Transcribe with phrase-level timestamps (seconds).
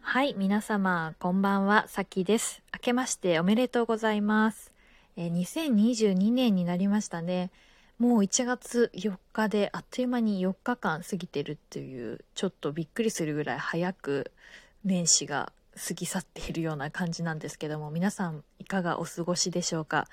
[0.00, 2.62] はい、皆様、こんばんは、さきです。
[2.74, 4.72] 明けましておめでとうございます。
[5.16, 7.50] え、2022年になりましたね。
[7.98, 14.30] もう1月4日であっという間に4日間過ぎてるっていう、ちょっとびっくりするぐらい早く
[14.84, 20.08] 年始が過ぎ去っているような感じなんですけども、皆さんいかがお過ごしでしょうか？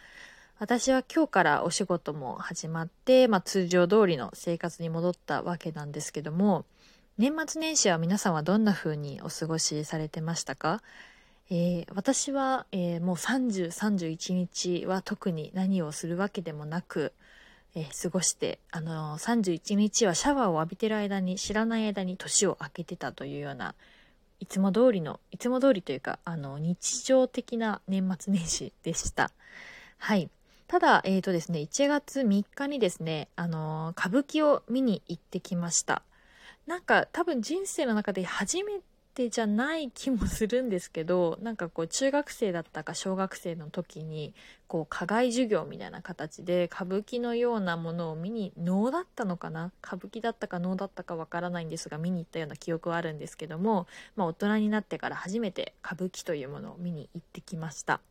[0.57, 6.65] 私は今日からお仕事も始まって、まあ、通常通りの生活に戻ったわけなんですけども、
[7.17, 10.81] 年末年始は皆さんはどんな風にお過ごしされてましたか、
[11.49, 17.13] えー、私は、えー、もう30、31日は特に何をするわけでもなく、
[17.73, 23.75] えー、過ごして、あの31日はシャワーを浴びてる間に知らない間に年を明けてたというような
[24.41, 29.31] いつも通りの、いつも通りというか、あの、日常的な年末年始でした。
[29.99, 30.29] はい。
[30.67, 36.01] ただ、え、ー、とですね、1月3日にですね、あの歌舞伎を見に行ってきました。
[36.67, 38.79] なんか多分人生の中で初め
[39.13, 44.33] てじゃない気もするんですけど なんかこう中学生だったか小学生の時に
[44.67, 49.71] こう課外授業みたいな形で歌舞伎のようなものを見に能だったのかな？
[49.83, 58.01] 歌舞伎だったか能だったかわからないんですが見に行ったような記憶はあるんですけども、まあ、大人になってから初めて歌舞伎というものを見に行ってきました。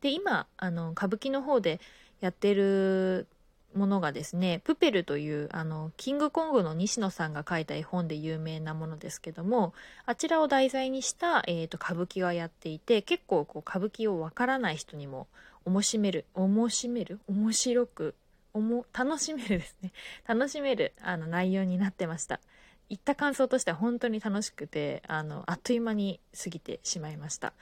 [0.00, 1.80] で今あの歌舞伎の方で
[2.20, 3.26] やってる
[3.74, 9.74] ものがですね、プペルというあのキングコングの西野さんが書いた絵本で有名なものですけども、
[10.06, 15.28] あちらを題材にした、えーと、歌舞伎がやっていて、結構こう歌舞伎をわからない人にも
[15.64, 18.14] 面しめる、面しめる面白く、
[18.52, 19.92] おも楽しめるですね。
[20.26, 22.40] 楽しめるあの内容になってました。
[22.88, 27.52] 行った感想としては本当に楽しくて、あの、あっという間に過ぎてしまいました。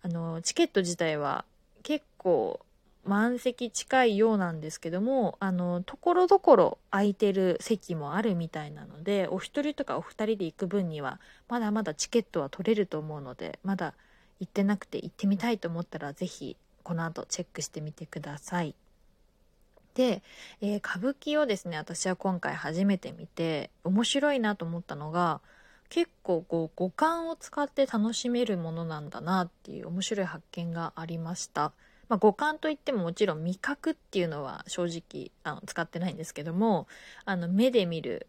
[0.00, 1.44] あの、チケット自体は
[1.82, 2.60] 結構
[3.10, 13.94] 満席近いようなんですけどもあのところどころ空いてる席もあるみたいなのでお一人とかお二人で行く分にはまだまだチケットは取れると思うのでまだ
[14.38, 18.76] 行ってなくて行ってみたいと思ったら是非この後チェックしてみてください。
[19.94, 20.22] で、
[20.60, 25.40] えー、歌舞伎をですね私は今回初めて見て面白いなと思ったのが
[25.88, 31.72] 結構こう五感を使って楽しめるものなんだなっていう面白い発見がありました。
[32.10, 36.88] まあ、五感といってももちろん味覚っていうのは正直あの使ってないんですけども
[37.24, 38.26] あの目で見る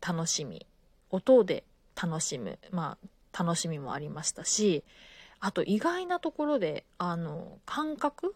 [0.00, 0.66] 楽しみ
[1.10, 1.62] 音で
[2.00, 2.96] 楽しむ、ま
[3.34, 4.82] あ、楽しみもありましたし
[5.40, 8.34] あと意外なところであの感覚、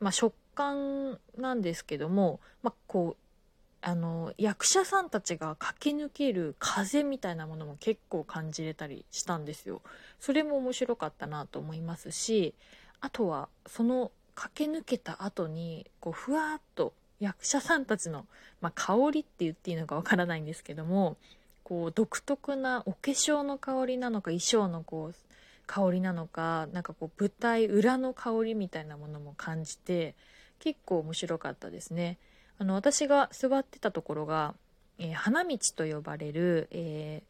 [0.00, 3.16] まあ、食感なんですけども、まあ、こう
[3.80, 9.82] あの役者さんたちが駆け抜ける風みたいなものも結構感じれたりしたんですよ。
[10.18, 12.54] それも面白かったなと思いますし
[13.00, 18.26] あとはその駆け抜けた後にこうふわっと役者さんたちの、
[18.60, 21.16] まあ、香りって言っていいのかわからないんですけども
[21.64, 25.14] こう独特なお化粧の香りなのか衣装のこう
[25.66, 30.14] 香りなのかなんかこう舞台裏の香りみたいなものも感じて
[30.60, 32.16] 結構面白かったですね。
[32.58, 34.54] あの私が座ってたところが、
[34.98, 37.22] えー、花道と呼ばれる、え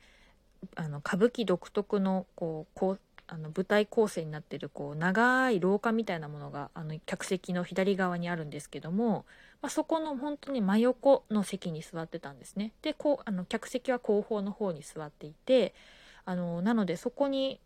[0.77, 2.75] ー、あの歌舞伎独特のこう
[3.29, 9.27] あの舞台構成になってるこう長い廊下みたいなものがあの客席の左側にあるんですけども、
[9.61, 12.73] まあ、そこの本当に真横の席に座ってたんですね。
[12.83, 15.75] でこうあの客席は後方の方に座っていて
[16.25, 17.61] あのなのでそこに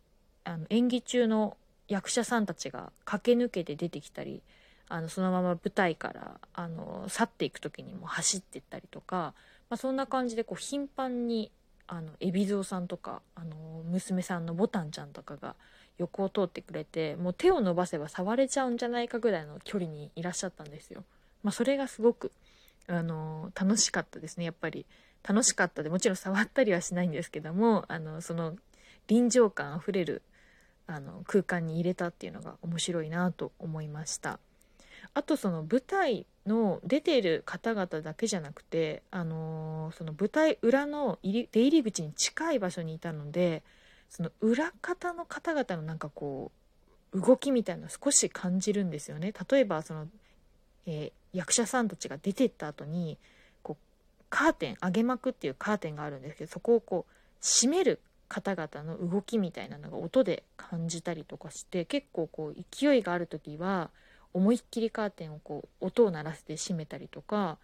[0.44, 1.56] あの演技中の
[1.88, 4.42] 役者さんたちが駆け抜けて出てきたり
[4.88, 9.34] あのそのまま舞台からあの去っていく時にも走っていったりとか、
[9.70, 11.50] まあ、そんな感じでこう頻繁に
[11.92, 13.54] あの海老蔵さんとかあの
[13.84, 15.56] 娘さんのボタンちゃんとかが
[15.98, 21.04] 横を通ってくれてもう手を伸ばせば触れちゃうんじゃないかぐらいの距離にいらっしゃったんですよ。
[21.42, 22.32] まあ、それがすごく
[22.86, 24.86] あの楽しかったですねやっぱり
[25.22, 28.54] 楽しかったでもちろん触ったりはしないんですけどもあのその
[29.06, 30.22] 臨場感あふれる
[30.86, 34.38] あの空間に入れたっていうのが面白いなと思いました。
[35.14, 43.62] あとその舞台の出ている方々だけじゃなくて、あのー、その舞台裏の入り出入り口に近い場所にいたので
[44.10, 46.50] その裏方の方々のなんかこ
[47.12, 49.32] う動きみたいなの少し感じるんですよね。
[49.50, 50.08] 例えばその、
[50.86, 53.18] えー、役者さんたちが出てった後に
[53.62, 53.84] こう
[54.30, 57.12] カーテン上げ幕っていうカーテンがあるんですけどそこをこう
[57.42, 63.90] 閉める方々の動きみたいなのが音で感じたりとかして結構こう勢いがある時は
[64.34, 67.58] 思いっきりカーテンをこう音を鳴らせて閉めたりとか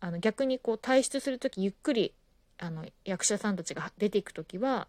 [0.00, 2.12] あの逆にこう退出する時ゆっくり
[2.58, 4.88] あの役者さんたちが出ていく時は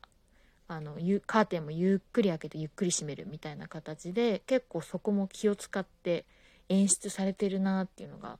[0.67, 6.25] あのカーテンもゆっくり開けてゆっくり閉めるみたいな形で結構そこも気を使って
[6.69, 8.37] 演出されてるなっていうのが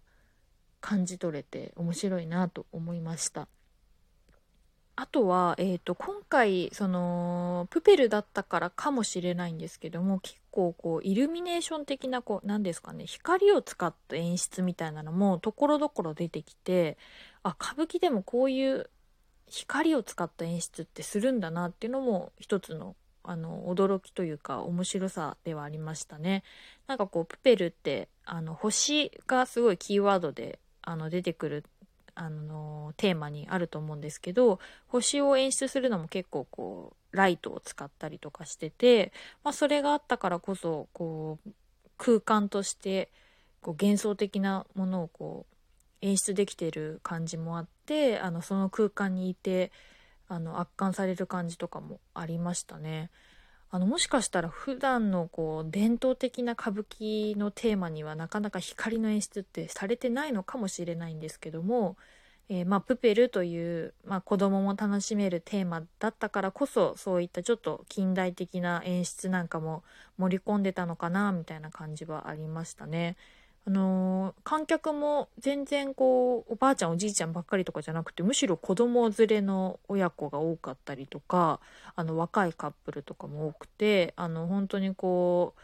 [0.81, 3.47] 感じ取れて面白いなと思いました。
[4.95, 16.97] あとは、え、ー、と、今回、その、プペルだったからかもしれないんですけども、結構こう、イルミネーション的な、何ですかね、光を使った演出みたいなのも、ところどころ出てきて、
[17.41, 18.89] あ、歌舞伎でもこういう
[19.47, 26.43] 光を使った演出ってするんだなっていうのも、一つの、あの、驚きというか、面白さではありましたね。
[26.85, 31.63] なんかこう、プペルって、あの、星がすごいキーワードで、あの、出てくる
[32.15, 39.11] あのテーマにあると思うんですけど星を演出するのも結構こうライトを使ったりとかしてて、
[39.43, 41.51] まあ、それがあったからこそこう
[41.97, 43.09] 空間として
[43.61, 49.71] こう幻想的なものをこう演出できてる感じもあってあのその空間にいて
[50.27, 53.09] あの圧巻される感じとかもありましたね。
[53.75, 61.97] あのもしかしたら普段のこう伝統的な歌舞伎のテーマにはなかなか光の演出ってされてないのかもしれないんですけども、
[62.49, 69.83] えー、まあ、プペルという、まあ、子供も楽しめるテーマだったからこそそういったちょっと近代的な演出なんかも
[70.19, 73.17] 盛り込んでたのかなみたいな感じはありましたね。
[73.65, 81.61] あのー、観客も全然こうおばあちゃんおじいちゃんばっかりとかじゃなくてむしろ子供連れの親子が多かったりとか
[81.95, 85.61] あの若いカップルとかも多くてあの本当にこう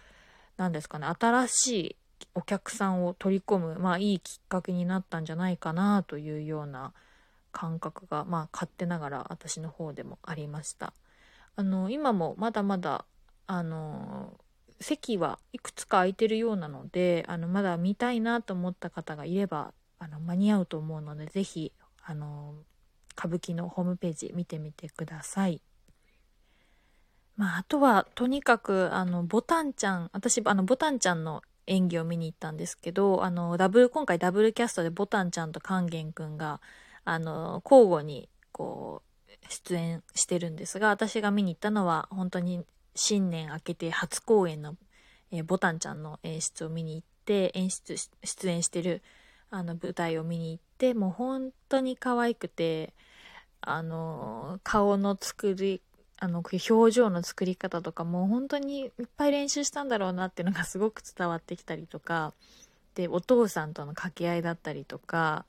[0.55, 1.95] 何ですかね新しい
[2.35, 6.93] お客さんを取り込む、まあ、いいきっかけになったんじゃないかなというような
[7.51, 10.93] 感覚が、まあ、勝手ながら私の方でもありました。
[11.55, 13.03] あの今もまだまだ
[13.47, 14.33] あの
[14.81, 21.73] 席はいくつか空いてるようなのであのまだ見たいなと思った方がいればあの間に合うと思うので是非
[22.03, 22.55] あの
[23.17, 25.61] 歌舞伎のホームページ見てみてください。
[27.35, 36.59] まあ、あとはとにかくあのボタンちゃん私あのボタンちゃんの演技を見に行ったんですけどあのダブル今回ダブルキャストでボタンちゃんと勸玄くんが
[37.05, 39.09] あの交互にこう
[39.47, 42.65] 出演してるんですが私が見に行ったのは本当に
[42.95, 44.75] 新年明けて初公演の、
[45.31, 49.01] えー、ボタンちゃんの演出を見に行って演出出演してる
[49.51, 52.93] あの舞台を見に行ってもう本当に可愛くて
[53.61, 55.81] あの顔の作り
[56.21, 62.33] あの表情の作り方とかも本当にいっぱい練習したんだろうなっていうのがすごく伝わってきたりとか
[62.95, 65.45] でお父さんとの掛け合いだったりとか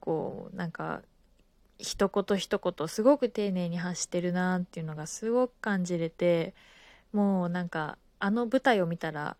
[0.00, 1.00] こうなんか
[1.78, 6.54] 一言一言すごく丁寧に発してるなっていうのがすごく感じれて
[7.12, 9.36] もうなんかあの舞台を見たら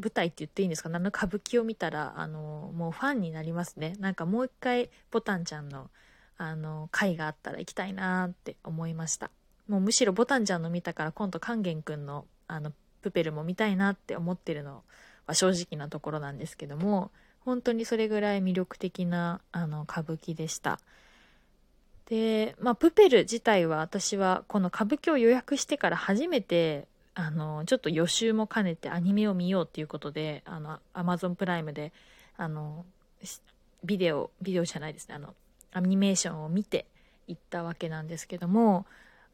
[0.00, 0.90] 舞台って言っていいんですか？
[0.92, 3.94] あの歌舞伎を見たらあのもうファンになりますね。
[3.98, 5.90] なんかもう一回ボタンちゃんの
[6.36, 9.30] あの回があったら行きたいなって思いました。
[9.66, 14.82] もうむしろボタンちゃんの見たから今度勸玄くんのあのプペルも見たいなって思ってるの
[15.26, 17.10] は正直なところなんですけども
[17.40, 20.78] 本当にそれぐらい魅力的なあの歌舞伎でした。
[22.08, 31.92] で、まあ、プペル自体は私はこの歌舞伎を予約してから初めて、あの、ちょっと予習も兼ねてアニメを見ようっていうことで、あの、アマゾンプライムで、
[32.38, 32.86] あの、
[33.84, 35.34] ビデオ、ビデオじゃないですね、あの、
[35.72, 36.86] アニメーションを見て
[37.26, 38.86] 行ったわけなんですけども、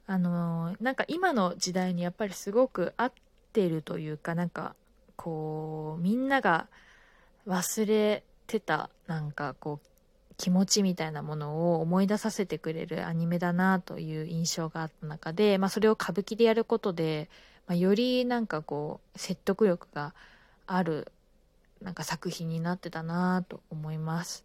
[0.07, 3.13] あの、なんか今の時代にやっぱりすごく合っ
[3.53, 4.75] てるというか、なんか、
[5.17, 6.67] こう、みんなが
[7.47, 9.87] 忘れてた、なんかこう、
[10.37, 17.29] 気持ちみたいなものを思い出させてくれるアニメだなという印象があった中で、まあ、それを歌舞伎でやることで、
[17.67, 20.13] まあ、よりなんかこう説得力が
[20.67, 21.13] ある
[21.83, 24.45] なんか作品になってたなと思います。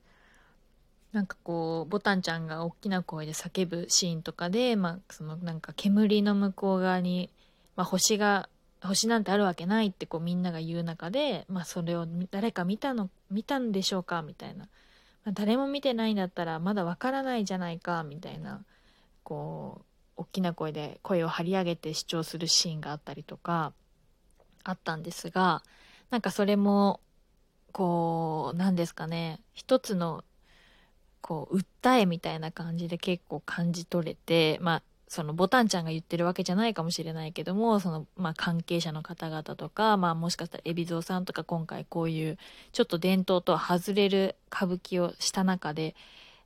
[1.12, 7.32] なんかこうボタンちゃんが大きな声で叫ぶシーンとかで、まあ、そのなんか煙の向こう側に、
[7.76, 8.48] まあ、星が
[8.84, 14.68] 星なんてあるわけないってこうみんなが言う中で、まあ、それを誰か見たの見たんでしょうかみたいな
[15.26, 18.64] 誰も見てないんだったらまだわからないじゃないかみたいな
[19.24, 19.82] こ
[20.18, 23.74] う大きな声で声を張り上げて主張するシーンがあったりとか
[24.64, 25.64] あったんですが
[26.10, 27.00] なんかそれも
[27.72, 30.24] こう何ですかね一つの
[31.22, 42.38] こう訴えみたいな感じで結構感じ取れてまあそのボタンちゃんが言ってるわけじゃないかもしれないけどもその、まあ、関係者の方々とか、まあ、もしかしたら海老蔵さんとか今回こういう
[42.72, 45.96] ちょっと伝統とは外れる歌舞伎をした中で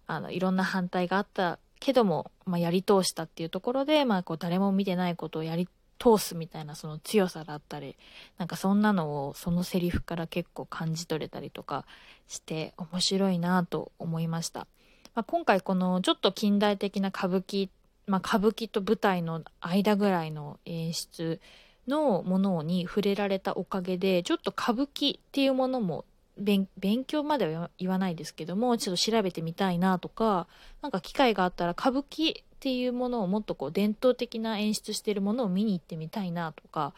[0.07, 5.67] あのいろんな反対があったけども、まあ、やり通したっていうところで、まあ、こう誰も見てないことをやり
[5.99, 7.97] 通すみたいなその強さだったり
[8.37, 11.85] なんかそんなのをそのセリフから結構感じ取れたりとか
[12.29, 14.67] して面白いなと思いました。
[15.15, 17.69] まあ、今回このちょっと近代的な歌舞伎
[18.05, 21.39] まあ、歌舞伎と舞台の間ぐらいの演出
[21.87, 26.05] のものに触れられたおかげでちょっと歌舞伎っていうものも
[26.37, 26.67] 勉
[27.05, 30.47] 強までは言わないですけどもちょっと調べてみたいなとか
[30.81, 36.93] 何か機会があったら歌舞伎っっていうものをもっとこう伝統的な演出してるものを見に行ってみたいなとか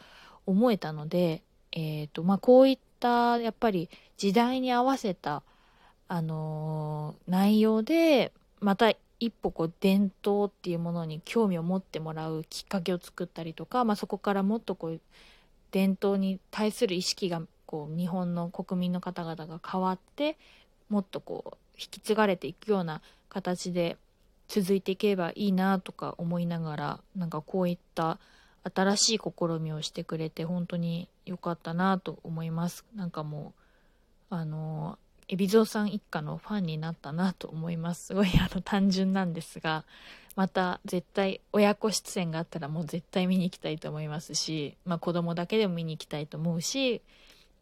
[0.46, 5.42] 思えたので、えーとまあ、こういったやっぱり時代に合わせた、
[6.06, 15.00] あのー、内容でまた一歩こう伝統っていうものに興味を持ってもらうきっかけを作ったりとか、まあ、そこからもっとこう
[15.70, 20.36] 伝統に対する意識がこう日本の国民の方々が変わって
[20.88, 23.96] もっとこう引き継がれていくような形で
[24.48, 28.18] 続いていけばいいなとか思いながらなんかこういった
[28.74, 32.84] 新しい試みをしてくれて本当に良かったなと思います。
[32.94, 33.52] なんかも
[34.30, 39.84] うあの海老蔵さん一家のファンになったなと思いますすごいあの単純なんですが
[40.36, 47.00] また絶対親子出演があったらもう絶対見に行きたいと思いますし、まあ、子供だけでも見に行きたいと思うし、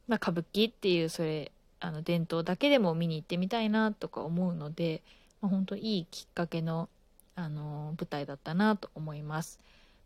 [0.09, 5.03] まあ、歌舞伎っていうそれあの伝統だけでも見に行ってみたいなとか思うので、
[5.41, 6.89] まあ、本当いいきっかけの、
[7.37, 9.61] あの舞台だったなと思います。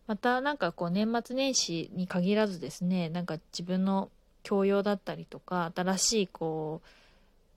[0.08, 4.08] またなんかこう年末年始に限らずですねなんか自分の
[4.42, 6.88] 教養だったりとか新しいこう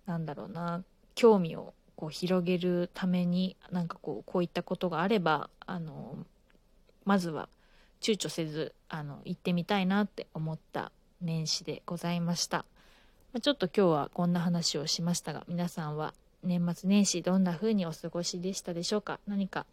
[0.05, 0.83] なんだろうな
[1.15, 6.17] 興味をこう広げるためになんかこうこういったことがあればあの
[7.05, 7.49] まずは
[7.99, 10.91] 躊躇せずあの行ってみたいなって思った
[11.21, 12.65] 年始でございました。
[13.33, 19.19] まちょっと今日はこんな話をしましたが皆さんは年末年始どんな風にお過ごしでしたでしょうか？
[19.27, 19.65] 何か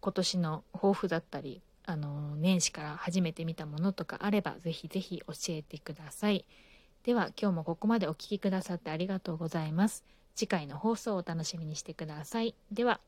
[0.00, 6.44] 今年の抱負だったりあの年始から初めて見たものとかあればぜひぜひ教えてください
[7.08, 10.04] では今日もここまでお聴きくださってありがとうございます。
[10.34, 12.54] 次回の放送をお楽しみにしてください。
[12.70, 13.00] では。